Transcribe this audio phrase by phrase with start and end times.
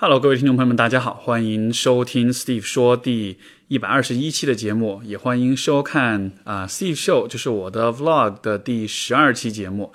[0.00, 9.92] Hello，各位听众朋友们，大家好，欢迎收听 Steve 说第一百二十一期的节目，也欢迎收看啊 Steve Show，就是我的 Vlog 的第十二期节目。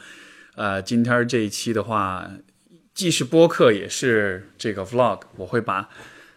[0.56, 2.30] 呃，今天这一期的话，
[2.94, 5.88] 既是播客，也是这个 Vlog，我会把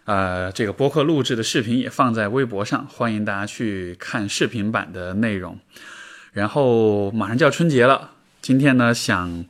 [0.05, 5.59] 呃这个播客录制的视频也放在微博上，欢迎大家去看视频版的内容。
[6.30, 9.45] 然后马上就要春节了，今天呢想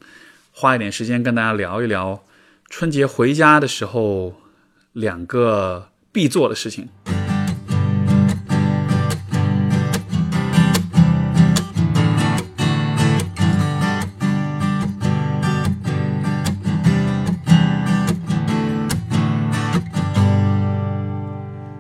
[0.52, 2.22] 花一点时间跟大家聊一聊。
[2.68, 4.34] 春节回家的时候，
[4.92, 6.88] 两个必做的事情。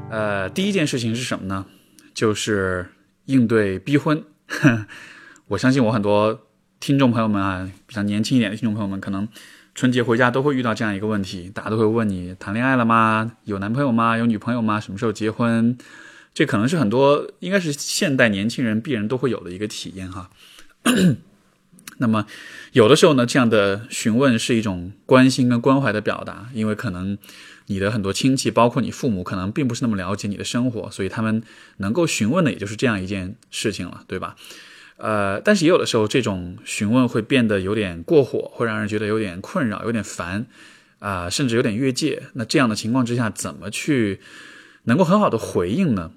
[0.08, 1.66] 呃，第一件事情是什么呢？
[2.14, 2.86] 就是
[3.26, 4.24] 应对逼婚。
[5.48, 6.46] 我相信我很多
[6.80, 9.28] 听众朋友们啊，比较年轻一点的听众朋友们，可能。
[9.76, 13.32] 春节回家都会遇到这样一个问题，大家都会问你谈恋爱了吗？
[13.44, 14.16] 有男朋友吗？
[14.16, 14.80] 有女朋友吗？
[14.80, 15.76] 什么时候结婚？
[16.32, 20.30] 这可能是很多应该是现代年轻人必然都会有的一个体验哈。
[21.98, 22.26] 那么
[22.72, 27.18] 有的时候呢，这样的询问是一种关心跟关怀的表达，因为可能
[27.66, 31.42] 你的很多亲戚，包括你父母，可能并不是那么了解你的生活，所以他们
[31.76, 34.36] 能够询问的也就是这样一件事情了，对吧？
[34.98, 40.46] 呃，但是也有的时候，这种询问会变得有点过火，会让人觉得有点困扰、有点烦，
[41.00, 42.22] 啊，甚至有点越界。
[42.32, 44.20] 那这样的情况之下，怎么去
[44.84, 46.12] 能够很好的回应呢？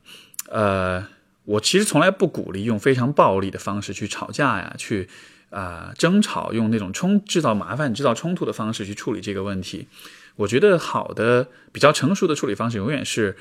[0.50, 1.06] 呃，
[1.44, 5.10] 我其实从来不鼓励用非常暴力的方式去吵架呀，去
[5.50, 9.88] 啊争吵，用那种冲制造麻烦、制造冲突的方式去处理这个问题。
[10.38, 13.36] 我觉得好的、比较成熟的处理方式，永远是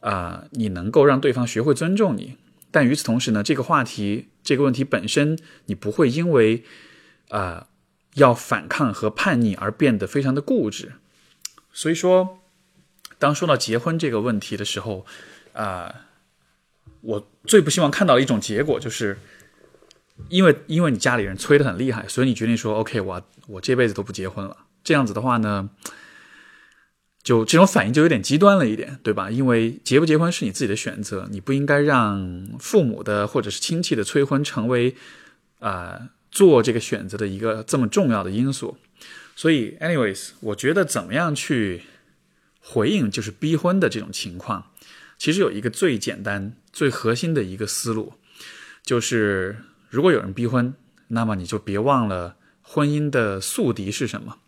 [0.00, 2.36] 啊，你能够让对方学会尊重你。
[2.70, 6.64] 但与此同时呢，这个话题、这个问题本身，你不会因为
[7.28, 7.68] 啊
[8.14, 10.92] 要反抗和叛逆而变得非常的固执。
[11.72, 12.40] 所以说，
[13.18, 15.06] 当说到结婚这个问题的时候，
[15.52, 15.94] 啊，
[17.00, 19.18] 我最不希望看到的一种结果就是，
[20.28, 24.56] 因为因为你家里人催得很厉害，所以你决定说，OK，我我这辈子都不结婚了。
[24.84, 25.70] 这样子的话呢？
[27.22, 29.30] 就这种反应就有点极端了一点，对吧？
[29.30, 34.96] 因为结不结婚是你自己的选择，你不应该让父母的或者是亲戚的催婚成为
[35.58, 38.78] 啊做这个选择的一个这么重要的因素。
[39.36, 41.82] 所以，anyways，我觉得怎么样去
[42.60, 44.70] 回应就是逼婚的这种情况，
[45.18, 48.14] 其实有一个最简单、最核心的一个思路，
[48.82, 49.58] 就是
[49.90, 50.72] 如果有人逼婚，
[51.08, 54.38] 那么你就别忘了婚姻的宿敌是什么，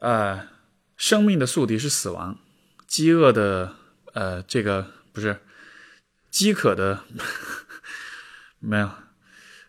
[0.00, 0.48] 啊。
[1.02, 2.38] 生命的宿敌是死亡，
[2.86, 3.74] 饥饿的，
[4.12, 5.40] 呃，这个不是
[6.30, 7.00] 饥渴的，
[8.60, 8.88] 没有，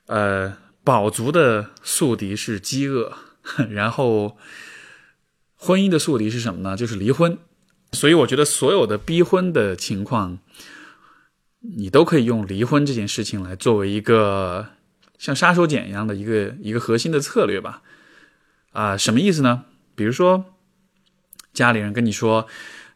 [0.05, 3.17] 呃，饱足的宿敌是饥饿，
[3.71, 4.37] 然后
[5.55, 6.77] 婚姻的宿敌是什么呢？
[6.77, 7.35] 就是离婚。
[7.93, 10.37] 所以我觉得所有的逼婚的情况，
[11.61, 14.67] 你都可以用离婚这件事情来作为一个
[15.17, 17.81] 像杀手锏一样的一个一个核心的策略吧。
[18.73, 19.65] 啊，什么意思呢？
[19.95, 20.52] 比如说。
[21.53, 22.47] 家里人跟你说，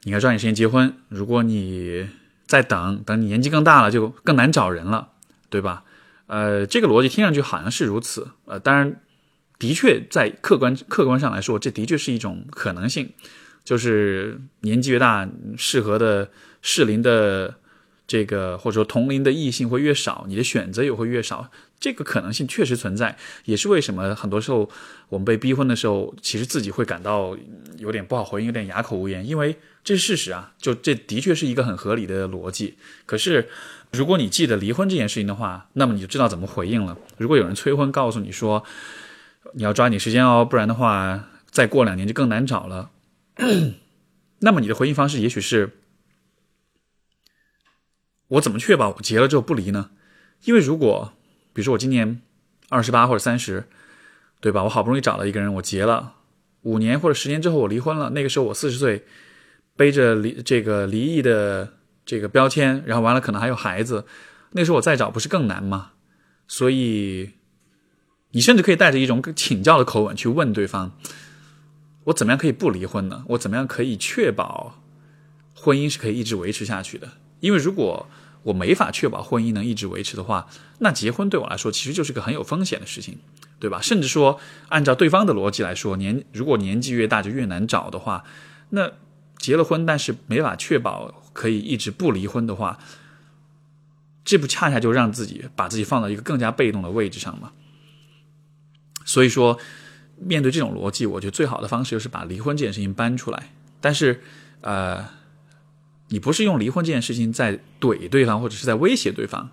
[0.04, 0.94] 你该抓紧时间结婚。
[1.10, 2.10] 如果你
[2.46, 5.10] 再等等，你年纪更大了，就更难找人了，
[5.50, 5.84] 对吧？
[6.28, 8.30] 呃，这个逻辑听上去好像是如此。
[8.46, 9.00] 呃，当然，
[9.60, 13.14] 的确在客观客观上来说，这的确是一种可能性，
[13.64, 16.30] 就是年纪越大，适合的
[16.62, 17.56] 适龄的
[18.08, 21.52] 这个或者说同龄的异性会越少，你的选择也会越少。
[21.80, 24.68] 这个可能性确实存在，也是为什么很多时候
[25.10, 27.38] 我们被逼婚的时候，其实自己会感到
[27.78, 32.78] 有点不好回应，有点哑口无言，因为这是事实啊，就这的确是一个很合理的逻辑。
[33.06, 33.48] 可是，
[33.92, 36.98] 如果你记得离婚这件事情的话，那么你就知道怎么回应了。
[37.18, 38.64] 如果有人催婚，告诉你说
[39.54, 42.90] 你要抓紧时间哦，不然的话再过两年就更难找了，
[44.40, 45.78] 那么你的回应方式也许是：
[48.30, 49.92] 我怎么确保我结了之后不离呢？
[50.44, 51.14] 因为如果
[51.54, 52.22] 比如说我今年
[52.70, 53.66] 二十八或者三十，
[54.40, 54.64] 对吧？
[54.64, 56.14] 我好不容易找到一个人，我结了，
[56.62, 58.10] 五年或者十年之后我离婚了。
[58.12, 59.06] 那个时候我四十岁，
[59.76, 61.74] 背着离这个离异的
[62.06, 64.06] 这个标签，然后完了可能还有孩子，
[64.52, 65.94] 那时候我再找不是更难吗？
[66.48, 67.32] 所以
[68.32, 70.92] 你甚至可以带着一种请教的口吻去问对方：
[72.06, 73.24] 我怎么样可以不离婚呢？
[73.30, 74.84] 我怎么样可以确保
[75.56, 77.14] 婚姻是可以一直维持下去的？
[77.40, 78.08] 因为如果
[78.44, 80.48] 我没法确保婚姻能一直维持的话，
[80.80, 83.18] 那结婚对我来说其实就是个很有风险的事情，
[83.60, 83.82] 对吧？
[83.82, 84.40] 甚至说，
[84.70, 88.24] 按照对方的逻辑来说，年如果年纪越大就越难找的话，
[88.70, 88.92] 那
[89.38, 92.80] 结了婚但是没法确保可以一直不离婚的话，
[94.24, 97.52] 这不恰恰就让自己把自己放到一个更加被动的位置上吗？
[99.06, 99.58] 所以说，
[100.20, 103.52] 面对这种逻辑，我觉得最好的方式就是把离婚这件事情搬出来。
[103.80, 104.22] 但是，
[104.62, 105.08] 呃，
[106.10, 109.50] 你不是用离婚这件事情在怼对方，或者是在威胁对方。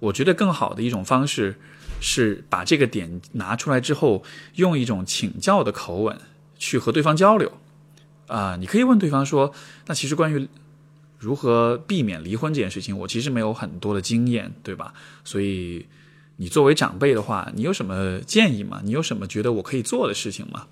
[0.00, 1.56] 我觉得更好的一种方式
[2.00, 4.22] 是把这个点拿出来之后，
[4.56, 6.18] 用一种请教的口吻
[6.58, 7.52] 去和对方交流。
[8.26, 9.52] 啊，你可以问对方说
[9.86, 10.48] ：“那其实关于
[11.18, 14.92] 如何避免离婚这件事情，我其实没有很多的经验，对吧？
[15.24, 15.86] 所以
[16.36, 18.80] 你作为长辈的话，你有什么建议吗？
[18.82, 20.66] 你有什么觉得我可以做的事情吗？”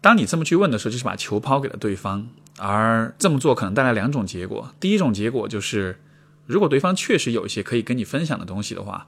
[0.00, 4.74] 当你这么去问的时候，就是把球抛给了对方，而这么做可能带来两种结果。
[4.78, 6.00] 第一种结果就是，
[6.46, 9.06] 如果对方确实有一些可以跟你分享的东西的话，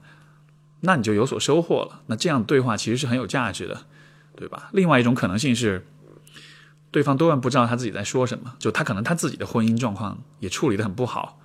[0.81, 2.01] 那你就有所收获了。
[2.07, 3.85] 那这样对话其实是很有价值的，
[4.35, 4.69] 对吧？
[4.73, 5.85] 另外一种可能性是。
[6.93, 11.39] 对方多半不知道他自己在说什么，就他可能他自己的婚姻状况也处理的很不好，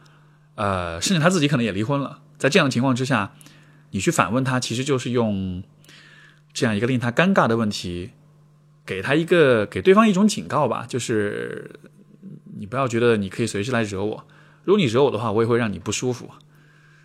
[0.56, 2.18] 呃，甚至他自己可能也离婚了。
[2.36, 3.32] 在这样的情况之下，
[3.92, 5.62] 你去反问他，其实就是用
[6.52, 8.10] 这样一个令他尴尬的问题，
[8.84, 11.70] 给他一个给对方一种警告吧，就是
[12.58, 14.26] 你不要觉得你可以随时来惹我，
[14.64, 16.30] 如果你惹我的话，我也会让你不舒服。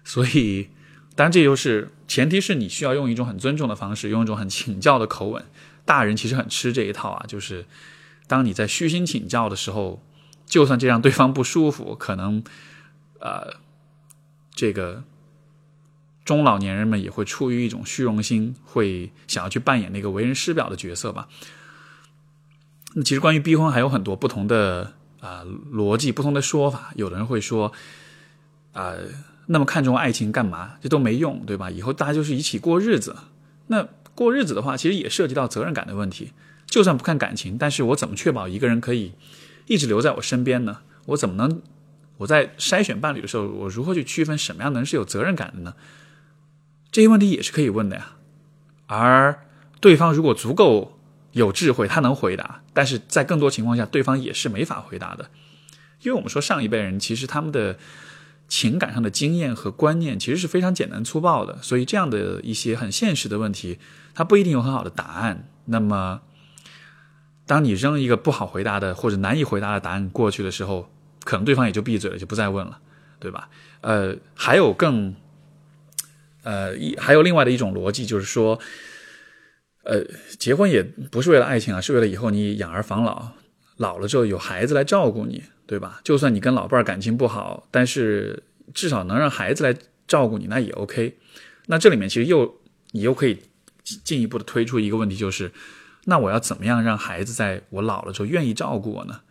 [0.03, 0.69] 所以，
[1.15, 5.45] 当然这就是前提是你需要用一种很尊重的方式，用一种很请教的口吻。
[5.85, 7.65] 大人其实很吃这一套啊，就是。
[8.27, 10.01] 当你在虚心请教的时候，
[10.45, 12.41] 就算这让对方不舒服，可能，
[13.19, 13.55] 呃，
[14.55, 15.03] 这个
[16.23, 21.27] 中老年人们也会出于一种虚荣心，会想要去扮演那个为人师表的角色吧。
[22.93, 26.91] 那其实关于逼婚还有很多不同的啊逻辑，不同的说法。
[26.95, 27.71] 有的人会说，
[28.73, 28.95] 啊，
[29.45, 30.73] 那么看重爱情干嘛？
[30.81, 31.71] 这都没用，对吧？
[31.71, 33.15] 以后大家就是一起过日子。
[33.67, 36.33] 那过日子的话，其实也涉及到责任感的问题。
[36.65, 39.13] 就算不看感情，但是我怎么确保一个人可以
[39.67, 40.79] 一直留在我身边呢？
[41.07, 41.61] 我怎么能
[42.17, 45.73] 我在筛选伴侣的时候，我如何去区分什么样的人是有责任感的呢？
[46.91, 48.13] 这些问题也是可以问的呀。
[48.87, 49.43] 而
[49.79, 50.99] 对方如果足够
[51.31, 55.29] 有智慧，他能回答；但是在更多情况下，对方也是没法回答的，
[56.01, 57.77] 因为我们说上一辈人其实他们的
[58.47, 63.79] 情感上的经验和观念其实是非常简单粗暴的，所以这样的一些很现实的问题，
[64.13, 65.47] 他不一定有很好的答案。
[65.65, 66.21] 那么。
[67.47, 70.89] 当你扔一个不好回答的或者难以回答的答案过去的时候，
[71.25, 72.79] 可能对方也就闭嘴了，就不再问了，
[73.19, 73.49] 对吧？
[73.81, 75.13] 呃，还有更，
[76.43, 78.57] 呃，一还有另外的一种逻辑，就是说，
[79.83, 80.03] 呃，
[80.37, 83.31] 结婚也不是为了爱情啊，是为了以后你养儿防老，
[83.77, 85.99] 老了之后有孩子来照顾你，对吧？
[86.03, 88.43] 就算你跟老伴儿感情不好，但是
[88.73, 89.75] 至少能让孩子来
[90.07, 91.17] 照顾你，那也 OK。
[91.67, 92.61] 那这里面其实又
[92.91, 93.39] 你又可以
[94.03, 95.51] 进一步的推出一个问题，就是。
[96.05, 99.21] 那我要怎么样让孩子在我老了之后愿意照顾我呢？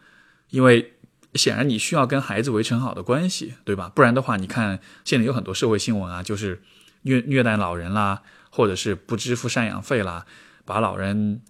[0.51, 0.93] 因为
[1.35, 3.91] 显然你需要跟孩子维持好的关系，对吧？
[3.93, 6.63] 不然的话，你看现在有很多社会新闻啊，就是
[7.03, 10.27] 虐虐待老人啦，或者是不支付赡养费啦，
[10.65, 11.41] 把老人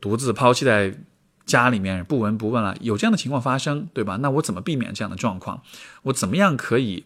[0.00, 0.98] 独自抛弃在
[1.44, 4.16] 家里面不闻不问了，有这样的情况发生，对吧？
[4.16, 5.62] 那我怎么避免这样的状况？
[6.02, 7.04] 我怎么样可以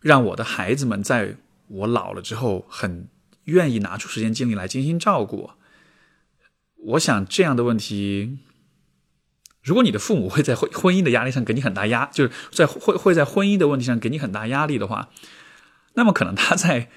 [0.00, 1.36] 让我的孩子们在
[1.68, 3.06] 我老了之后很
[3.44, 5.56] 愿意拿出时间精力来精心照顾我？
[6.76, 8.38] 我想这样的问题，
[9.62, 15.10] 如果你的父母会在婚婚姻的压力上给你很大压，就是在会会在婚姻的问题上给你很大压力的话，
[15.94, 16.88] 那么可能他在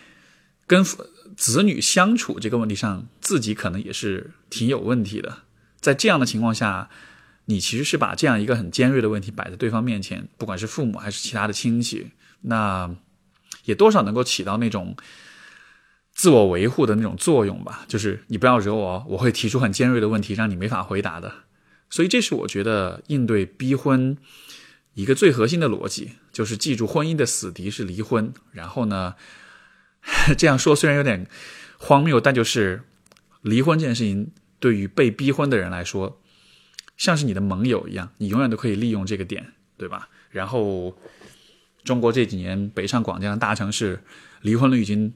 [0.67, 0.83] 跟
[1.35, 5.39] 子女相处这个问题上，自己可能也是挺有问题的。
[5.79, 6.89] 在这样的情况下，
[7.45, 12.11] 你其实是把这样一个很尖锐的问题摆在对方面前，不管是父母还是其他的亲戚，
[12.41, 12.95] 那
[13.65, 14.95] 也多少能够起到那种。
[16.15, 21.33] 自我维护的那种作用吧，就是你不要惹我，我会提出很尖锐的问题，让你没法回答的。
[21.89, 24.15] 所以这是我觉得应对逼婚
[24.93, 28.31] 一个最核心的逻辑，就是记住婚姻的死敌是离婚。
[28.51, 29.15] 然后呢，
[30.37, 31.27] 这样说虽然有点
[31.77, 32.83] 荒谬，但就是
[33.41, 36.19] 离婚这件事情对于被逼婚的人来说，
[36.97, 40.09] 像是你的盟友一样，你永远都可以利用这个点，对吧？
[40.29, 40.97] 然后
[41.83, 44.01] 中国这几年北上广这样的大城市，
[44.41, 45.13] 离婚率已经。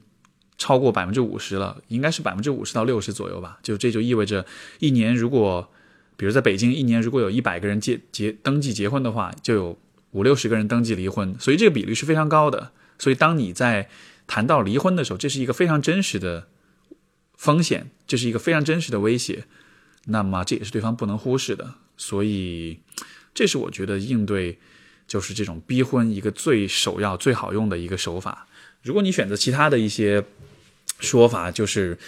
[0.60, 3.60] 超过百分之五十了，应该是百分之五十到六十左右吧。
[3.62, 4.44] 就这就意味着，
[4.80, 5.70] 一年如果，
[6.16, 9.78] 比如在北京，一年如果有一百个人结结登记结婚的话，就有
[10.10, 12.72] 五六十个人登记离婚，所以这个比率是非常高的。
[12.98, 13.88] 所以当你在
[14.28, 16.46] 谈到离婚的时候，这是一个非常真实的
[17.36, 19.46] 风险，这是一个非常真实的威胁。
[20.06, 21.74] 那么这也是对方不能忽视的。
[21.96, 22.78] 所以，
[23.34, 24.58] 这是我觉得应对
[25.08, 28.46] 就是这种逼婚一个最首要、最好用的一个手法。
[28.82, 30.24] 如果你选择其他的一些，
[31.00, 31.98] 说法就是，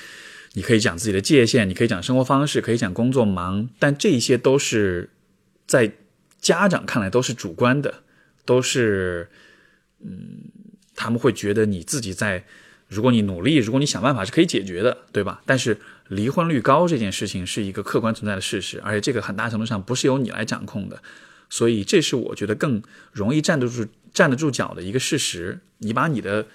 [0.52, 5.10] 你可以讲自己的界限，你可以讲生活方式，可以讲工作忙，但这一些都是
[5.66, 5.92] 在
[6.40, 8.02] 家长看来都是主观的，
[8.44, 9.28] 都是，
[10.00, 10.42] 嗯，
[11.02, 12.44] 他们会觉得你自己在，
[12.88, 15.40] 如果你努力，如果你想办法是可以解决的，对吧？
[15.46, 15.78] 但是
[16.08, 21.02] 离婚率高这件事情是一个客观存在的事实，而且这个很大程度上不是由你来掌控的，
[21.48, 25.60] 所以这是我觉得更容易站得住站得住脚的一个事实。
[25.78, 26.46] 你把你的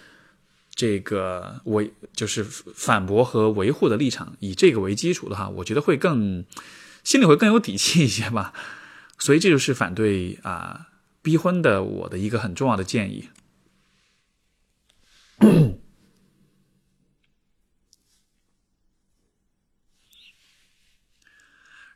[0.75, 6.45] 这个维就是反驳和维护的立场以这个为基础的话，我觉得会更
[7.03, 8.53] 心里会更有底气一些吧。
[9.17, 10.87] 所以这就是反对啊
[11.23, 13.29] 逼婚的我的一个很重要的建议。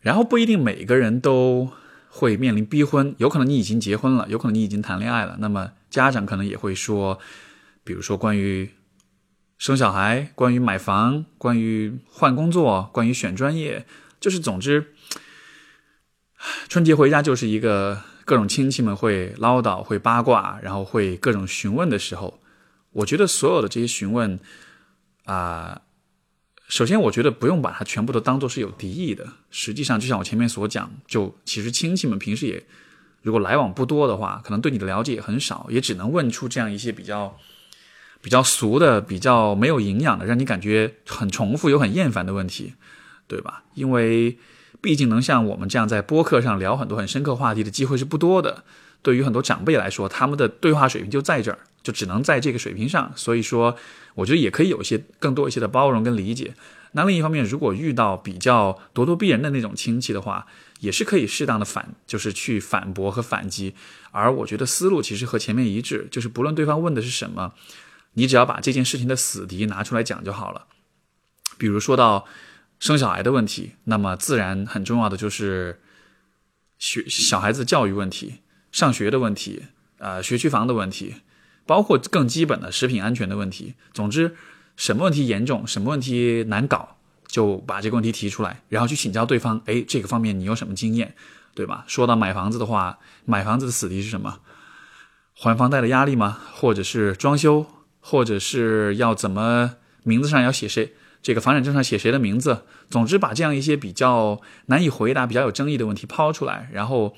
[0.02, 1.72] 然后不一定每个人都
[2.10, 7.20] 会面临逼婚，有可能你已经结婚了，有可能你已经谈恋爱了，那么家长可能也会说，
[7.84, 8.72] 比如说关于
[9.58, 13.86] 生小孩、关于买房、关于换工作、关于选专业，
[14.22, 14.94] 就是总之，
[16.70, 22.39] 春节回家就是一个各种亲戚们会唠叨、会八卦，然后会各种询问的时候，
[22.92, 24.40] 我觉得所有的这些询问
[25.26, 25.82] 啊。
[26.68, 29.28] 首先，我觉得不用把它全部都当做是有敌意的。
[29.50, 32.64] 实际上，就像我前面所讲，就其实亲戚们平时也
[33.24, 37.36] 如果来往不多的话，可能对你的了解也很少，也只能问出这样一些比较
[38.22, 42.76] 比较俗的、比较没有营养的，让你感觉很重复又很厌烦的问题，
[43.28, 43.64] 对吧？
[43.74, 44.38] 因为
[44.80, 48.64] 毕竟能像我们这样在播客上聊很多很深刻话题的机会是不多的。
[49.02, 53.12] 对于很多长辈来说，他们的对话水平就在这儿，就只能在这个水平上。
[53.16, 53.78] 所以说。
[54.16, 56.54] 我觉得也可以有一些更多一些的包容跟理解。
[56.92, 60.46] 那另一方面，如果遇到比较咄咄逼人的那种亲戚的话，
[60.82, 63.76] 也是可以适当的反，就是去反驳和反击。
[64.12, 67.54] 而我觉得思路其实和前面一致，就是不论对方问的是什么，
[68.16, 70.66] 你只要把这件事情的死敌拿出来讲就好了。
[71.58, 72.26] 比如说到
[72.78, 75.80] 生小孩的问题，那么自然很重要的就是
[76.78, 79.64] 学小孩子教育问题、上学的问题、
[80.00, 81.16] 呃学区房的问题。
[81.70, 83.76] 包括更基本的食品安全的问题。
[83.94, 84.36] 总之，
[84.76, 86.96] 什么问题严重，什么问题难搞，
[87.28, 89.62] 就把这个问题提出来，然后去请教对方。
[89.68, 91.14] 哎，这个方面你有什么经验，
[91.54, 91.86] 对吧？
[91.86, 94.40] 说到买房子的话，买房子的死敌是什么？
[95.36, 96.40] 还房贷的压力吗？
[96.56, 97.68] 或者是装修？
[98.00, 100.96] 或者是要怎么名字上要写谁？
[101.22, 102.64] 这个房产证上写谁的名字？
[102.90, 107.16] 总之，把这样一些比较难以回答、比较有争议的问题抛出来，然后。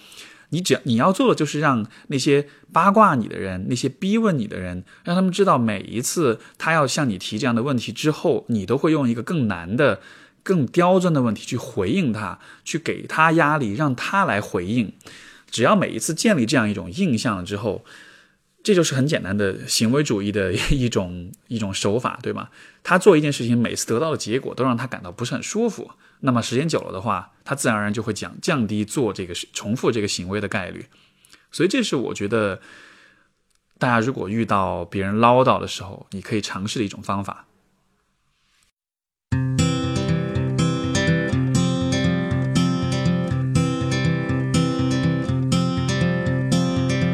[0.51, 9.99] 你只要你要做的就是让那些八卦你的人、那些逼问你的人，让他们知道每一次他要向你提这样的问题之后，你都会用一个更难的、
[10.43, 14.93] 更刁钻的问题去回应他，去给他压力，让他来回应。
[15.49, 17.83] 只要每一次建立这样一种印象之后。
[18.63, 22.49] 这就是很简单的行为主义的一种一种手法，对吗？
[22.83, 30.85] 他做一件事情，每次得到的结果都让他感到不是很舒服，那么时间久了的话，他自然而然就会降降低做这个重复这个行为的概率。
[31.51, 32.61] 所以这是我觉得
[33.79, 37.47] 大家如果遇到别人唠叨的时候，你可以尝试的一种方法。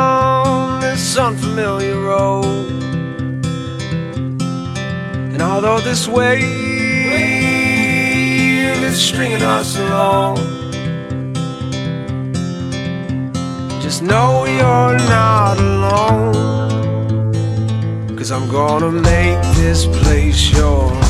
[0.80, 2.70] this unfamiliar road.
[5.32, 6.42] And although this wave
[8.82, 10.36] is stringing us along,
[13.82, 16.34] just know you're not alone.
[18.16, 21.03] Cause I'm gonna make this place your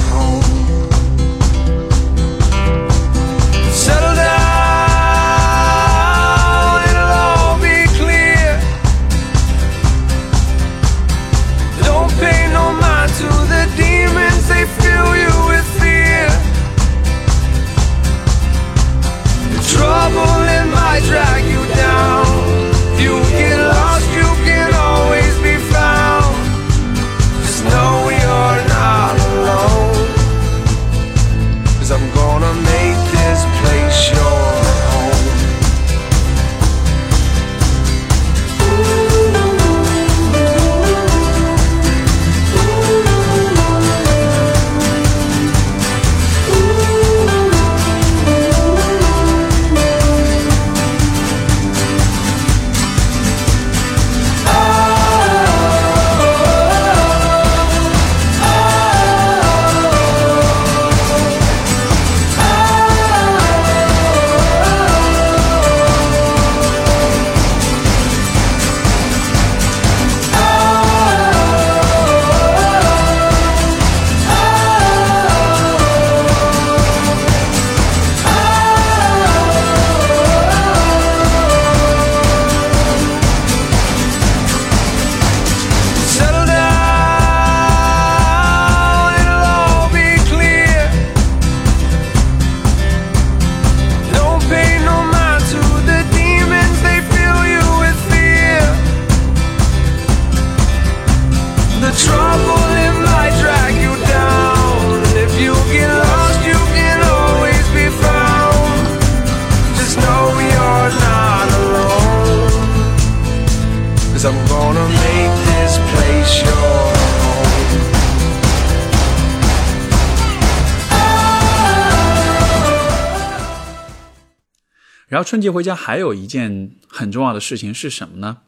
[125.25, 128.38] 春节回家还有一件很重要的事情是什么呢？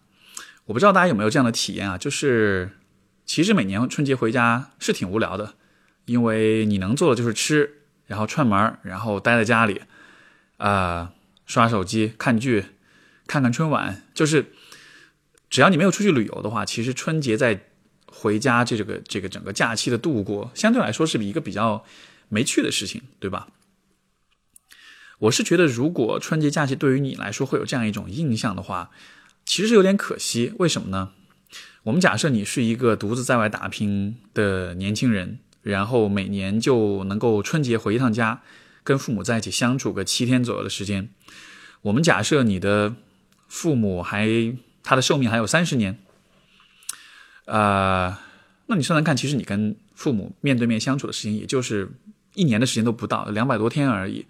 [0.67, 2.71] 我不知道大家有没有这样的体验啊，就是
[3.25, 5.55] 其实每年春节回家是挺无聊的，
[6.05, 9.83] 因为你能做的就是吃，然后串门，然后待在家里，
[10.59, 11.13] 啊、
[11.47, 12.67] 刷手机、看剧、
[13.27, 14.53] 看看春晚，就是
[15.49, 17.61] 只要你没有出去旅游的话，其实春节在
[18.07, 21.85] 回家这个这个整个假期的度过，相对来说是一个比较
[22.29, 23.49] 没趣的事情，对吧？
[25.19, 28.91] 我是觉得，如果春节假期对于你来说会有这样一种印象的话，
[29.45, 30.53] 其实是有点可惜。
[30.59, 31.13] 为什么呢？
[31.85, 38.43] 我们假设你是一个独自在外打拼的年轻人，然后每年就能够春节回一趟家，
[38.85, 41.09] 跟父母在一起相处个七天左右的时间。
[41.83, 42.95] 我们假设你的
[43.49, 44.29] 父母还
[44.83, 45.99] 他的寿命还有三十年，
[47.47, 48.19] 呃，
[48.67, 51.89] 那你算算看，其实你跟父母面对面相处的时间，也就是
[52.35, 54.27] 一年的时间都不到，两百多天而已。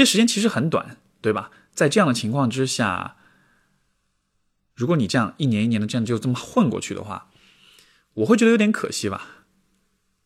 [0.00, 1.50] 这时间其实很短，对吧？
[1.74, 3.18] 在这样的情况之下，
[4.74, 7.30] 如果你这样一年一年的这样就这么混过去的话，
[8.14, 9.44] 我会觉得有点可惜吧。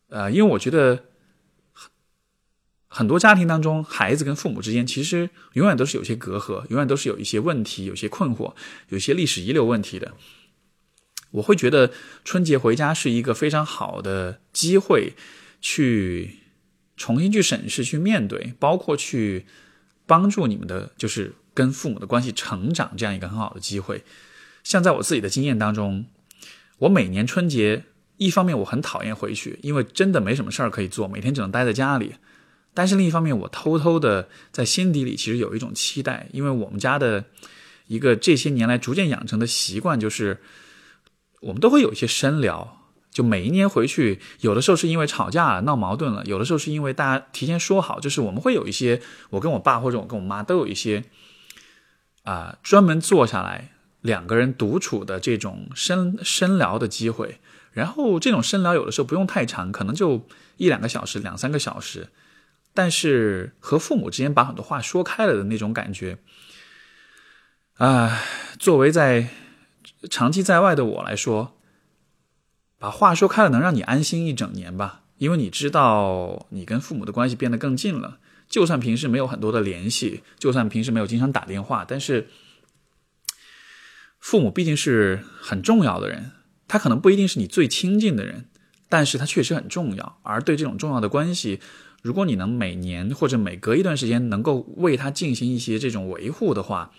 [0.07, 1.03] 呃，因为我觉得
[2.87, 8.55] 很多家庭当中，孩子跟父母之间其实永远都是有些隔阂，永远都是有一些问题、有些困惑、
[8.87, 10.13] 有些历史遗留问题的。
[11.31, 11.91] 我会觉得
[12.23, 15.15] 春节回家是一个非常好的机会，
[15.59, 16.37] 去
[16.95, 19.45] 重新去审视、去面对，包括去
[20.05, 24.03] 帮助你们的，就是跟父母的关系成长这样一个很好的机会。
[24.63, 26.05] 像在我自己的经验当中，
[26.79, 27.83] 我每年春节，
[28.17, 32.15] 一方面我很讨厌回去，因为真的没什么事儿可以做，每天只能待在家里。
[32.73, 37.25] 但是另一方面，我偷偷的在心底里其实有一种期待，因为我们家的
[37.87, 40.39] 一个这些年来逐渐养成的习惯就是。
[41.41, 42.84] 我们都会有一些深聊，
[43.15, 51.05] 就每一年回去，有的时候是因为吵架了、闹矛盾了，有的时候是因为大家提前说好，就是我们会有一些，我跟我爸或者我跟我妈都有一些
[52.23, 53.69] 啊、专门坐下来
[54.01, 57.39] 两个人独处的这种深深聊的机会。
[57.71, 62.09] 然后这种深聊有的时候不用太长，可能就一两个小时、两三个小时，
[62.73, 66.17] 但是和父母之间把很多话说开了的那种感觉，
[67.77, 68.21] 啊、
[68.59, 69.29] 作为在
[70.09, 71.54] 长期在外的我来说，
[72.85, 75.01] 把话说开了，能让你安心一整年吧。
[75.17, 78.19] 因为你知道，你跟父母的关系变得更近了。
[78.47, 82.27] 就算平时没有很多的联系，就算平时没有经常打电话，但是
[84.19, 86.33] 父母毕竟是很重要的人，
[86.67, 88.45] 他可能不一定是你最亲近的人，
[88.87, 90.19] 但是他确实很重要。
[90.21, 91.59] 而对这种重要的关系，
[92.03, 96.91] 如果你能每年或者每隔一段时间能够为他进行一些这种维护的话，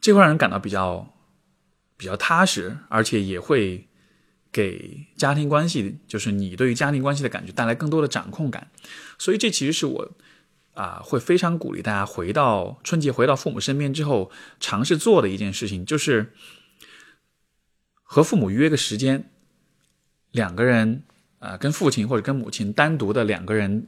[0.00, 1.11] 这会让人感到比较
[1.96, 3.88] 比较踏实，而且也会
[4.50, 8.70] 给家庭关系，就是你对于家庭关系的感觉带来更多的掌控感。
[9.18, 10.10] 所以这其实是我
[10.74, 16.32] 啊、会非常鼓励大家回到春节回到父母身边之后尝试做的一件事情，就是
[18.02, 19.30] 和父母约个时间，
[20.30, 21.04] 两个人
[21.38, 23.86] 啊、跟父亲或者跟母亲单独的两个人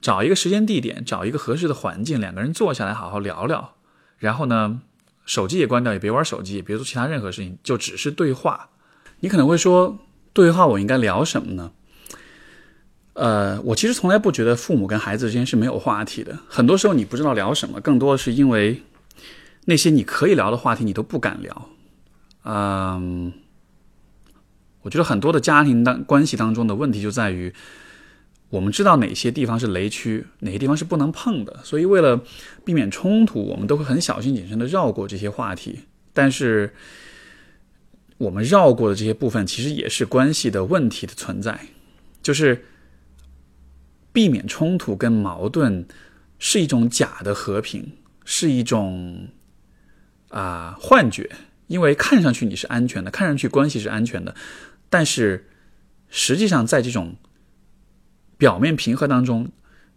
[0.00, 3.76] 找一个时间地点，找一个合适的环境，两个人坐下来好好聊聊，
[4.18, 4.82] 然后呢。
[5.30, 8.70] 手机也关掉，也别玩手机，也别做其他任何事情，就只是对话。
[9.20, 9.96] 你可能会说，
[10.32, 11.70] 对话我应该聊什么呢？
[13.12, 16.36] 呃，我其实从来不觉得父母跟孩子之间是没有话题的。
[16.48, 18.82] 很多时候你不知道聊什么，更多的是因为
[19.66, 21.68] 那些你可以聊的话题你都不敢聊。
[22.42, 23.32] 嗯，
[24.82, 27.54] 我觉得很多的家庭当关系当中的问题就在于，
[28.50, 32.22] 我们知道哪些地方是雷区，哪些地方是不能碰的，所以为了
[32.64, 35.80] 避免冲突，我们都会很小心谨慎的绕过这些话题。
[36.12, 36.74] 但是，
[38.18, 41.68] 我们绕过的这些部分，其实也是关系的问题的存在，
[42.20, 42.64] 就是
[44.12, 45.86] 避免冲突跟矛盾
[46.40, 47.92] 是一种假的和平，
[48.24, 49.28] 是一种
[50.30, 51.30] 啊、幻觉，
[51.68, 54.34] 因为看上去你是安全的，看上去关系是安全的，
[54.88, 55.48] 但是
[56.08, 57.14] 实际上在这种
[58.40, 59.50] 表面平和当中，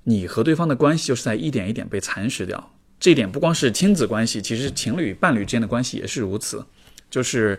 [0.04, 2.72] 你和对方的关系就是在一点一点被蚕食掉。
[3.00, 6.66] 这一点不光是亲子关系，其实情侣、伴侣之间的关系也是如此。
[7.10, 7.58] 就是，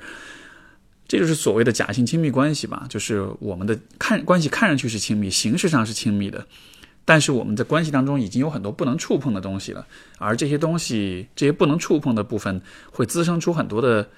[1.08, 2.84] 这就是所谓的假性亲密关系吧。
[2.90, 6.46] 就是我们的看关系看上去是亲密，形式上是亲密的，
[7.06, 9.86] 但是我们在关系当中已经有很多不能触碰的东西了。
[10.18, 12.60] 而这些东西，这些不能触碰的部分，
[12.92, 14.10] 会滋生出很多的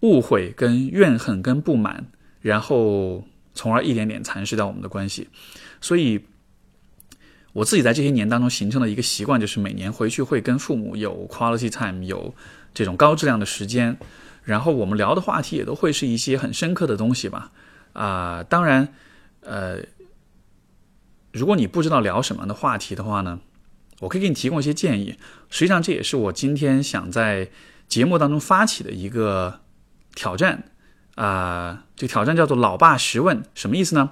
[0.00, 2.06] 误会、跟怨恨、跟不满，
[2.42, 3.24] 然后
[3.54, 5.28] 从而一点点蚕食掉我们的关系。
[5.80, 6.24] 所以，
[7.52, 12.34] 我自己在这些年当中形成了一个习惯，就是每年回去会跟父母有 quality time，有
[12.74, 13.98] 这种高质量的时间，
[14.42, 17.50] 然后我们聊的话题也都会是一些很深刻的东西吧。
[17.94, 18.94] 啊、当然，
[19.40, 19.78] 呃，
[21.32, 23.40] 如果你不知道聊什么的话题的话呢，
[24.00, 25.16] 我可以给你提供一些建议。
[25.48, 27.50] 实际上，这也是我今天想在
[27.88, 29.60] 节目当中发起的一个
[30.14, 30.64] 挑战
[31.16, 34.10] 啊、这个挑战叫做“老爸十问”，什么意思呢？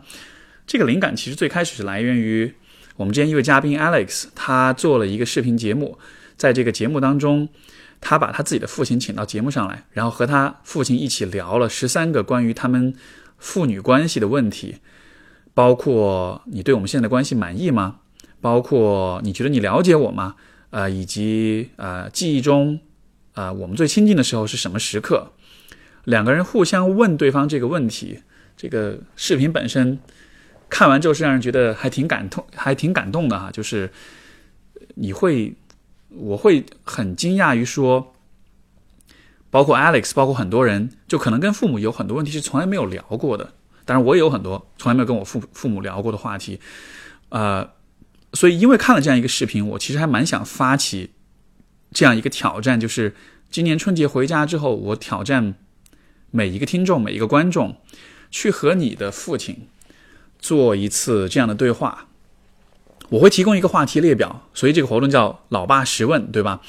[0.67, 2.53] 这个灵感其实最开始是来源于
[2.97, 5.99] 我们之前一位嘉宾 Alex，他做了一个视频节目，
[6.37, 7.49] 在这个节目当中，
[8.01, 12.95] 他把他自己的父亲请到节目上来，然后和他父亲一起聊了十三个关于他们
[13.39, 14.77] 父女关系的问题，
[15.55, 18.01] 包括你对我们现在的关系满意吗？
[18.41, 20.35] 包括你觉得你了解我吗？
[20.71, 22.81] 呃，以及呃记忆中
[23.35, 25.33] 啊、呃我们最亲近的时候是什么时刻？
[26.05, 28.21] 两个人互相问对方这个问题，
[28.57, 29.99] 这个视频本身
[30.69, 33.51] 看完之后是让人觉得还挺感动，还挺感动的哈。
[33.51, 33.91] 就是
[34.97, 35.55] 你会，
[36.11, 38.15] 我会很惊讶于说，
[39.51, 43.53] 包括 Alex，包括很多人，就可能跟父母有很多问题是从来没有聊过的。
[43.85, 46.59] 当然，我也有很多从来没有跟我父父母聊过的话题，
[47.29, 47.71] 呃，
[48.33, 51.13] 所以因为看了这样一个视频，我其实还蛮想发起
[51.93, 53.15] 这样一个挑战，就是
[53.49, 55.55] 今年春节回家之后，我挑战
[56.33, 57.77] 每一个听众、每一个观众，
[58.29, 59.69] 去和你的父亲
[60.47, 62.07] 做一次这样的对话。
[63.09, 66.61] 我会提供一个话题列表，所以这个活动叫“老爸十问”，对吧？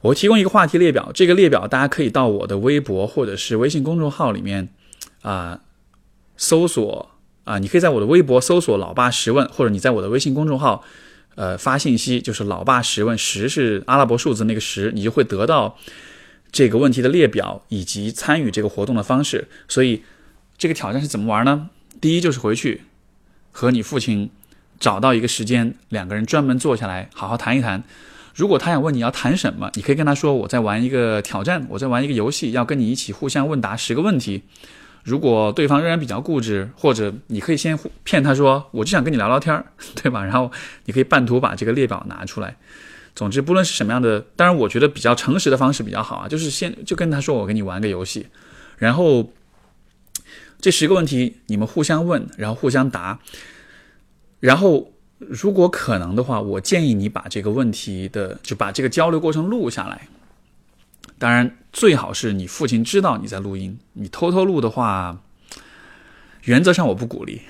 [0.00, 4.68] 我会提供一个话题列表，这个列表大家可以到我的微博或者是微信公众号里面
[5.20, 5.60] 啊、
[6.36, 7.10] 搜索
[7.44, 10.82] 啊、你可以在我的微博搜索“老爸十问”，或者你在我的微信公众号
[11.34, 15.76] 呃发信息，就是“老爸十问”，十是阿拉伯数字那个十，你就会得到
[16.50, 19.48] 这个问题的列表以及参与这个活动的方式。
[19.68, 20.02] 所以
[20.58, 21.70] 这个挑战是怎么玩呢？
[22.00, 22.82] 第一就是回去
[23.52, 24.28] 和你父亲
[24.80, 27.84] 找到一个时间，两个人专门坐下来好好谈一谈。
[28.34, 34.42] 如果他想问你要谈什么，你可以跟他说我在玩一个挑战，我在玩一个游戏，要跟你一起互相问答十个问题。
[35.04, 40.24] 如果对方仍然比较固执，或者你可以先骗他说我就想跟你聊聊天儿，对吧？
[40.24, 40.50] 然后
[40.86, 42.56] 你可以半途把这个列表拿出来。
[43.14, 48.26] 总之，不论是什么样的，当然我觉得比较诚实的方式比较好啊，就是先就跟他说我跟你玩个游戏，
[48.78, 49.30] 然后
[50.62, 53.18] 这十个问题你们互相问，然后互相答，
[54.40, 60.08] 然后如果可能的话，我建议你把这个问题的就把这个交流过程录下来。
[61.18, 65.20] 当然，最好是你父亲知道你在录音，你偷偷录的话，
[66.44, 67.42] 原则上我不鼓励。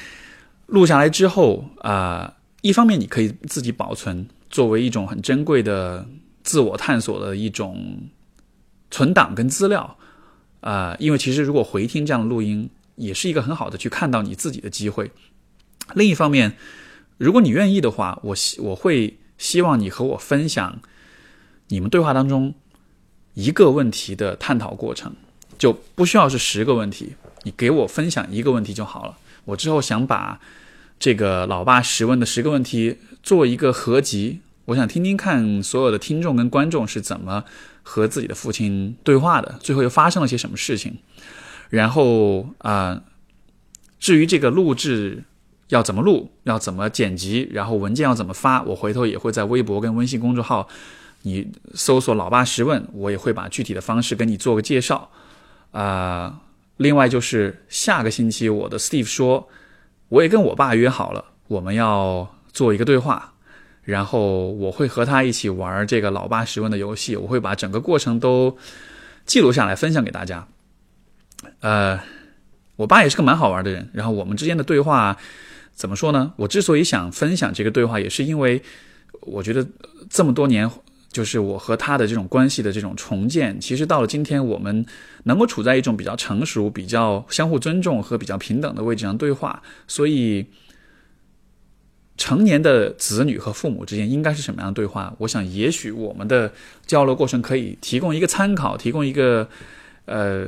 [0.66, 6.08] 录下来之后啊、一方面你可以自己保存，作为一种很珍贵的
[6.42, 8.08] 自我探索的一种
[8.90, 9.98] 存档跟资料
[10.66, 15.12] 啊、因为其实如果回听这样的录音，也是一个很好的去看到你自己的机会。
[15.94, 16.56] 另一方面，
[17.18, 20.80] 如果你愿意的话，我希我会希望你和我分享
[21.68, 22.52] 你们对话当中
[23.34, 25.14] 一个问题的探讨过程，
[25.56, 29.16] 就不需要是十个问题，你给我分享一个问题就好了。
[29.44, 30.40] 我之后想把
[30.98, 37.44] 这个老爸十问的十个问题做一个合集，我想听听看所有的听众跟观众是怎么
[37.88, 40.98] 和自己的父亲对话的，最后又发生了些什么事情。
[41.70, 43.00] 然后啊、
[44.00, 45.22] 至于这个录制
[45.68, 50.68] 要怎么录，要怎么剪辑，然后文件要怎么发，我回头也会在微博跟微信公众号，
[51.22, 55.10] 你搜索“老爸十问”，我也会把具体的方式跟你做个介绍。
[55.70, 56.40] 啊、
[56.78, 59.48] 另外就是下个星期我的 Steve 说，
[60.08, 63.34] 我也跟我爸约好了，我们要做一个对话，
[63.86, 68.58] 然后我会和他一起玩这个“老爸十问”的游戏，我会把整个过程都
[69.24, 70.44] 记录下来，分享给大家。
[71.60, 72.00] 呃，
[72.74, 75.16] 我爸也是个蛮好玩的人，然后我们之间的对话
[75.72, 76.32] 怎么说呢？
[76.34, 78.60] 我之所以想分享这个对话，也是因为
[79.20, 79.64] 我觉得
[80.10, 80.68] 这么多年，
[81.12, 84.84] 就是我和他的这种关系的这种重建，其实到了今天，我们
[85.22, 90.44] 能够处在一种比较成熟、比较相互尊重和比较平等的位置上对话，所以。
[92.16, 95.14] 成年的子女和父母之间应该是什么样的对话？
[95.18, 96.50] 我想，也许我们的
[96.86, 99.48] 交流过程可以提供一个参考，提供一个
[100.06, 100.46] 呃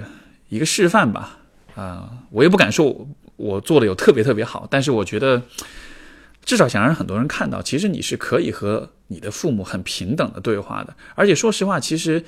[0.49, 1.39] 一个示范吧。
[1.75, 5.43] 啊、我也不敢说我做的有特别特别好，但是我觉得
[6.45, 10.97] 至少想让很多人看到，其实你是可以和你的父母很平等的对话的。
[11.15, 12.25] 而且说实话，其实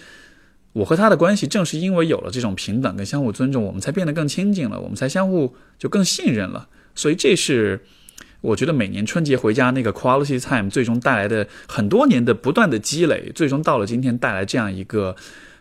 [0.72, 6.68] 我和他的关系正是因为有了这种平等跟相互尊重，我们才变得更亲近了，我们才相互就更信任了。
[6.94, 7.84] 所以这是
[8.40, 15.14] 我觉得每年春节回家那个 quality time 最终带来的很多年的不断的积累，最终到了今天带来这样一个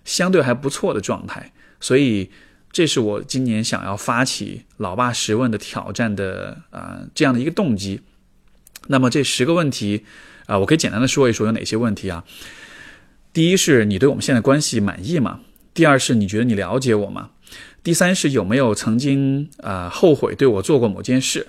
[0.06, 2.30] 相对还不错的状态，所以
[2.72, 8.02] 这是我今年想要发起“老爸十问”的挑战的啊、这样的一个动机。
[8.88, 10.06] 那么这十个问题
[10.46, 12.24] 啊、我可以简单的说一说有哪些问题啊？
[13.34, 15.42] 第一是你对我们现在关系满意吗？
[15.74, 17.32] 第二是你觉得你了解我吗？
[17.84, 21.48] 第三是有没有曾经啊、后悔对我做过某件事？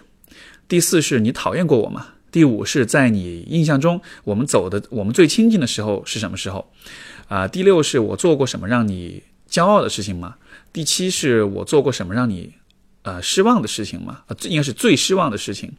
[0.71, 2.07] 第四是你讨厌过我吗？
[2.31, 6.73] 第五是在你印象中我们走的我们最亲近的时候是什么时候？
[7.27, 10.37] 啊、第六是我做过什么让你骄傲的事情吗？
[10.73, 12.55] 第七是我做过什么让你
[13.03, 14.23] 呃失望的事情吗？
[14.29, 15.73] 呃，应该是最失望的事情。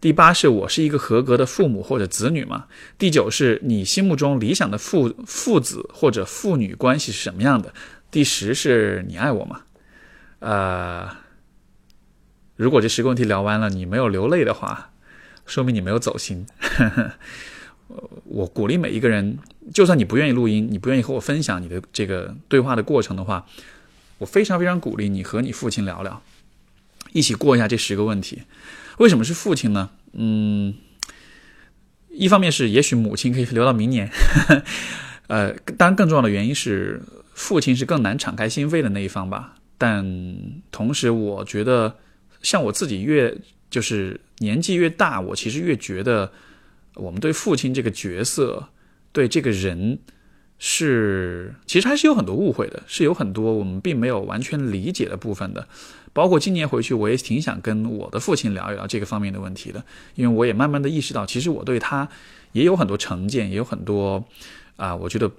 [0.00, 2.64] 第八是我是一个合格的父母或者子女吗？
[2.98, 7.72] 第九是你心目中理想的父父子或者父女关系是什么样的？
[8.10, 9.60] 第十是你爱我吗？
[10.40, 11.08] 呃，
[12.56, 14.90] 如果这十个问题聊完了，你没有流泪的话，
[15.44, 16.46] 说明你没有走心。
[18.24, 19.38] 我鼓励每一个人，
[19.72, 23.46] 就算你不愿意录音，你不愿意和我分享你的这个对话的过程的话，
[24.18, 26.22] 我非常非常鼓励你和你父亲聊聊，
[27.12, 28.42] 一起过一下这十个问题。
[28.98, 29.90] 为什么是父亲呢？
[30.12, 30.74] 嗯，
[32.08, 34.10] 一方面是也许母亲可以留到明年，
[35.28, 37.02] 呃，当然更重要的原因是
[37.34, 39.56] 父亲是更难敞开心扉的那一方吧。
[39.76, 40.04] 但
[40.70, 41.96] 同时，我觉得
[42.44, 43.36] 像我自己越
[43.68, 46.30] 就是年纪越大，我其实越觉得
[46.94, 48.68] 我们对父亲这个角色，
[49.10, 49.98] 对这个人
[50.58, 55.66] 是其实还是有很多误会的，是有很多我们并没有完全理解的部分的。
[56.12, 59.82] 包括今年回去，我也挺想跟我的父亲聊一聊这个方面的问题的，
[60.14, 62.08] 因为我也慢慢的意识到，其实我对他
[62.52, 64.24] 也有很多成见，也有很多
[64.76, 65.30] 啊、我觉得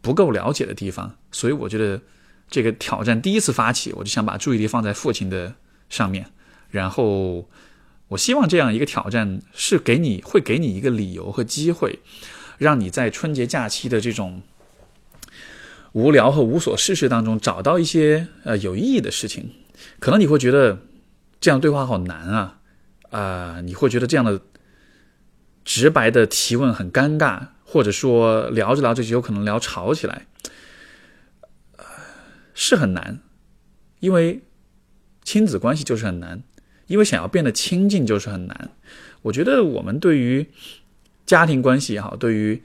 [0.00, 2.00] 不够了解的地方，所以我觉得
[2.48, 5.54] 这个挑战第一次发起，我就想把注意力放在父亲的
[5.88, 6.26] 上面，
[6.74, 7.48] 然后
[8.08, 12.00] 我希望这样一个挑战是给你会给你一个理由和机会，
[12.58, 14.42] 让你在春节假期的这种
[15.92, 19.52] 无聊和无所事事当中找到一些呃有意义的事情。
[20.00, 20.80] 可能你会觉得
[21.38, 22.58] 这样对话好难啊，
[23.10, 24.40] 啊、你会觉得这样的
[25.64, 30.26] 直白的提问很尴尬，或者说聊着聊着就有可能聊吵起来，
[32.52, 33.20] 是很难，
[34.00, 34.42] 因为
[35.22, 36.42] 亲子关系就是很难，
[36.86, 38.70] 因为想要变得亲近就是很难。
[39.22, 40.46] 我觉得我们对于
[41.26, 42.62] 家庭关系也好，对于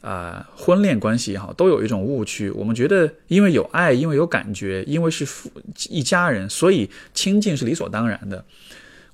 [0.00, 2.50] 啊、婚恋关系也好，都有一种误区。
[2.50, 5.50] 我们觉得，因为有爱，因为有感觉，因为是父
[5.88, 8.44] 一家人，所以亲近是理所当然的。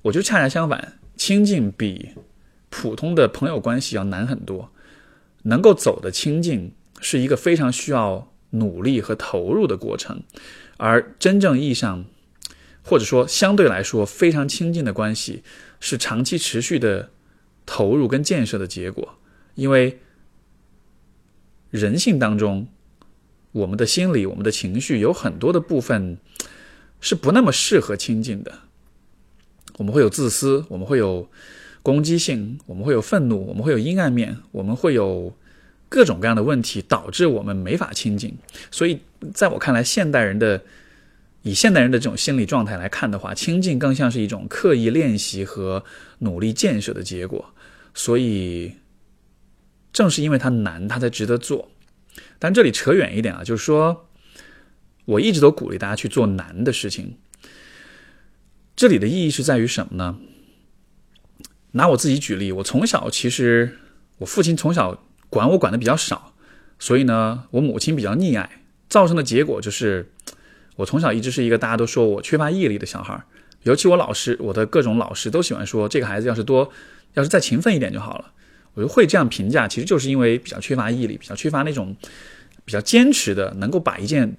[0.01, 2.09] 我觉得恰恰相反，亲近比
[2.69, 4.69] 普通的朋友关系要难很多。
[5.43, 10.21] 能够走得亲近，是一个非常需要努力和投入的过程，
[10.75, 12.03] 而真正意义上，
[12.83, 15.43] 或者说相对来说非常亲近的关系，
[15.79, 17.09] 是长期持续的
[17.65, 19.17] 投入跟建设的结果，
[19.55, 19.99] 因为。
[21.71, 22.67] 人性当中，
[23.53, 26.17] 我们的心理、我们的情绪有很多的部分
[26.99, 28.51] 是不那么适合亲近的。
[29.77, 31.29] 我们会有自私，我们会有
[31.81, 35.33] 攻击性，我们会有愤怒，我们会有阴暗面，我们会有
[35.87, 38.37] 各种各样的问题，导致我们没法亲近。
[38.69, 38.99] 所以，
[39.33, 40.61] 在我看来，现代人的
[41.43, 45.83] 以现代人的这种心理状态来看的话，亲近更像是一种刻意练习和
[46.19, 47.53] 努力建设的结果。
[47.93, 48.73] 所以。
[49.93, 51.69] 正是因为它难，它才值得做。
[52.39, 54.07] 但这里扯远一点啊，就是说，
[55.03, 57.17] 我一直都鼓励大家去做难的事情。
[58.73, 60.17] 这里的意义是在于什么呢？
[61.73, 63.79] 拿我自己举例，我从小其实
[64.19, 66.33] 我父亲从小管我管的比较少，
[66.79, 70.09] 所以呢，我母亲比较溺爱，造成的结果就是
[70.75, 73.21] 我从小一直是一个大家都说我缺乏毅力的小孩。
[73.63, 76.71] 尤其我老师，我的各种老师都喜欢说，这个孩子要是多，
[77.13, 78.31] 要是再勤奋一点就好了。
[78.73, 81.95] 我就会这样评价，其实就是因为比较缺乏毅力，比较缺乏那种
[82.65, 84.35] 比较坚持的，能够把一件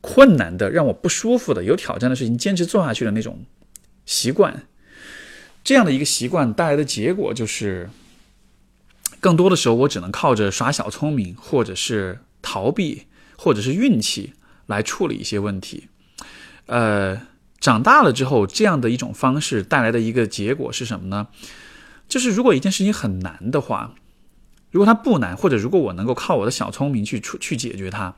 [0.00, 3.44] 困难的、让我不舒服的、有挑战的事情坚持做下去的那种
[4.06, 4.66] 习惯。
[5.64, 7.88] 这样的一个习惯带来的结果就是，
[9.18, 14.34] 更多的时候我只能靠着耍小聪明，或者是逃避，或者是运气
[14.66, 15.88] 来处理一些问题。
[16.66, 17.20] 呃，
[17.60, 21.28] 长大了之后，这样的一种方式带来的一个结果是什么呢？
[22.08, 23.94] 就是如果一件事情很难的话，
[24.70, 28.14] 如果它不难，或者如果我能够靠我的小聪明去出去解决它，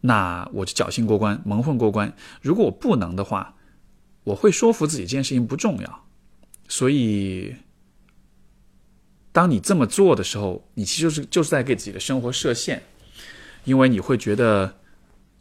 [0.00, 2.12] 那我就侥幸过关，蒙混过关。
[2.40, 3.54] 如果我不能的话，
[4.24, 6.04] 我会说服自己这件事情不重要。
[6.68, 7.54] 所以，
[9.32, 12.82] 当你这么做的时候，你其实就是就是在给自己的生活设限，
[13.64, 14.74] 因为你会觉得，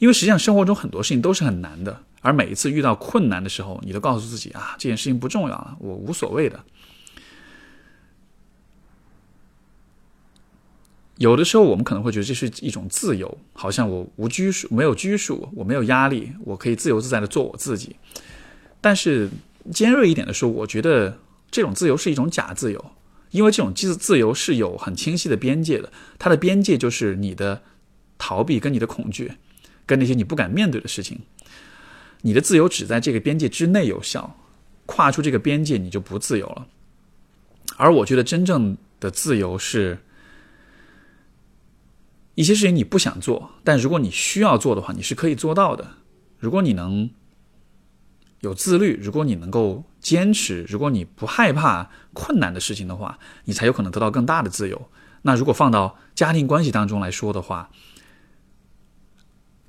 [0.01, 6.59] 因为实际上生活中很多事情都是很难的，而每一次遇到困难的时候，你都告诉自己啊，这件事情不重要了，我无所谓的。
[11.19, 17.95] 有的时候我们可能会觉得这是一种自由，好像我无拘束，没有拘束，我没有压力，我可以自由自在的做我自己。
[18.81, 19.29] 但是
[19.71, 21.19] 尖锐一点的说，我觉得
[21.51, 22.83] 这种自由是一种假自由，
[23.29, 27.61] 因为这种自自由是有很清晰的边界的，它的边界就是你的
[28.17, 29.33] 逃避跟你的恐惧，
[29.91, 31.19] 跟那些你不敢面对的事情。
[32.21, 34.37] 你的自由只在这个边界之内有效，
[34.85, 36.67] 跨出这个边界你就不自由了。
[37.75, 39.99] 而我觉得真正的自由是。
[42.35, 45.85] 一些事情你不想做，但如果你需要做的话，你是可以做到的。
[46.39, 47.11] 如果你能
[48.39, 54.89] 有自律，如果你能够坚持，如果你不害怕困难的事情的话，你才有可能得到更大的自由。
[55.23, 57.69] 那如果放到家庭关系当中来说的话，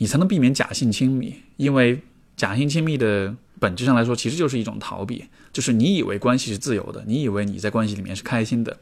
[0.02, 2.00] 你才能避免假性亲密，因为
[2.36, 8.76] 假性亲密的本质上来说，其实就是一种逃避，就是你以为关系是自由的，你以为你在关系里面是开心的，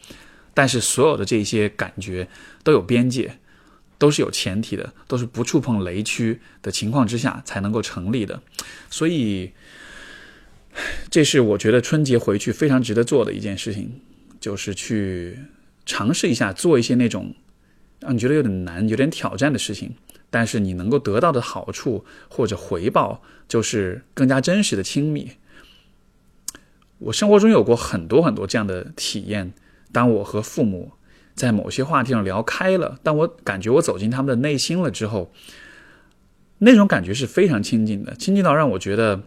[0.54, 2.26] 但是所有的这些感觉
[2.64, 3.36] 都有边界。
[3.98, 8.40] 都是有前提的，都是不触碰雷区的情况之下才能够成立的，
[8.88, 9.52] 所以，
[11.10, 14.00] 这是我觉得春节回去非常值得做的一件事情，
[14.40, 15.38] 就是去
[15.84, 17.34] 尝试一下做一些那种
[18.00, 19.92] 让你觉得有点难、有点挑战的事情，
[20.30, 25.32] 但是你能够得到的好处或者回报就是更加真实的亲密。
[26.98, 29.52] 我生活中有过很多很多这样的体验，
[29.92, 30.92] 当我和父母。
[31.32, 35.32] 在某些话题上聊开了，但我感觉我走进他们的内心了之后，
[36.58, 39.22] 那种感觉是非常亲近的，亲近到让我觉得，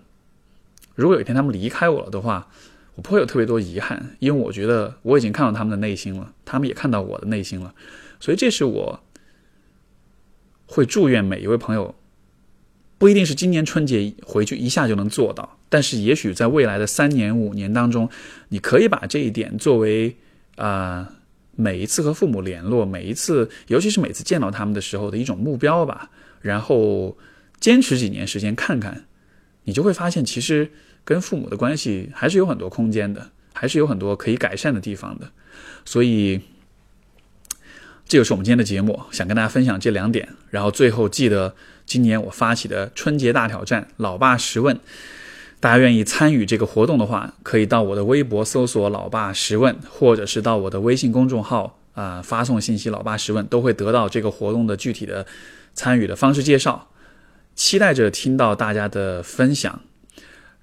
[0.93, 2.49] 如果有一天他们离开我了的话，
[2.93, 7.73] 我不会有特别多遗憾，因为我觉得我已经看到他们的内心了，他们也看到我的内心了，
[8.19, 8.99] 所以这是我
[10.73, 11.93] 会祝愿每一位朋友，
[12.97, 18.09] 不一定是今年春节回去一下就能做到，但是也许在未来的三年五年当中，
[18.49, 20.15] 你可以把这一点作为
[20.55, 21.13] 啊。
[21.55, 26.09] 每一次和父母联络，每一次，尤其是每次见到他们的时候的一种目标吧。
[26.41, 27.15] 然后
[27.59, 29.05] 坚持几年时间看看，
[29.65, 30.71] 你就会发现，其实
[31.05, 35.29] 跟父母的关系还是有很多空间的，还是有很多可以改善的地方的。
[35.85, 36.41] 所以，
[38.13, 40.29] 这就是我们今天的节目，想跟大家分享这两点。
[40.51, 44.79] 然后最后记得，今年我发起的春节大挑战——老爸十问。
[45.59, 55.25] 大家愿意参与这个活动的话，可以到我的微博搜索“老爸十问”，或者是到我的微信公众号啊发送信息“老爸十问”，都会得到这个活动的具体的
[55.73, 56.89] 参与的方式介绍。
[57.55, 59.81] 期待着听到大家的分享，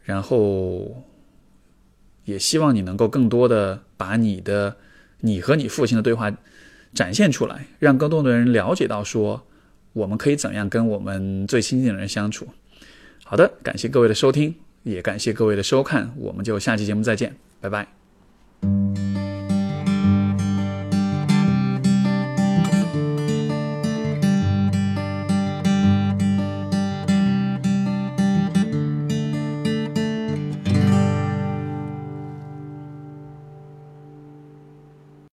[0.05, 1.03] 然后
[2.25, 4.77] 也希望你能够更多的把你的
[5.23, 6.33] 你和你父亲的对话
[6.94, 9.42] 展现出来，让更多的人了解到说
[9.92, 12.48] 我们可以怎样跟我们最亲近的人相处。
[13.24, 14.55] 好的，感谢各位的收听。
[14.83, 19.10] 也感谢各位的收看，我们就下期节目再见，拜拜。